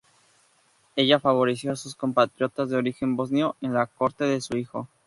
[0.95, 4.87] Ella favoreció a sus compatriotas de origen bosnio en la corte de su hijo.